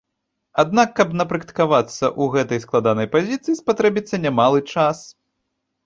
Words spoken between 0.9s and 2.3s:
каб напрактыкавацца ў